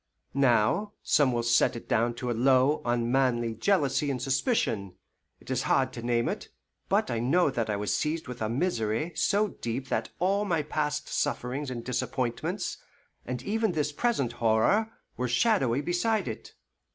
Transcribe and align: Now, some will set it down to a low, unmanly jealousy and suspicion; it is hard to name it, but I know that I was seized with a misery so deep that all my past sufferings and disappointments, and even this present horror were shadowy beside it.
Now, 0.33 0.93
some 1.03 1.31
will 1.31 1.43
set 1.43 1.75
it 1.75 1.87
down 1.87 2.15
to 2.15 2.31
a 2.31 2.31
low, 2.31 2.81
unmanly 2.85 3.53
jealousy 3.53 4.09
and 4.09 4.19
suspicion; 4.19 4.95
it 5.39 5.51
is 5.51 5.61
hard 5.61 5.93
to 5.93 6.01
name 6.01 6.27
it, 6.27 6.49
but 6.89 7.11
I 7.11 7.19
know 7.19 7.51
that 7.51 7.69
I 7.69 7.75
was 7.75 7.93
seized 7.95 8.27
with 8.27 8.41
a 8.41 8.49
misery 8.49 9.11
so 9.13 9.49
deep 9.49 9.89
that 9.89 10.09
all 10.17 10.43
my 10.43 10.63
past 10.63 11.07
sufferings 11.07 11.69
and 11.69 11.83
disappointments, 11.83 12.79
and 13.27 13.43
even 13.43 13.73
this 13.73 13.91
present 13.91 14.31
horror 14.31 14.91
were 15.17 15.27
shadowy 15.27 15.81
beside 15.81 16.27
it. 16.27 16.55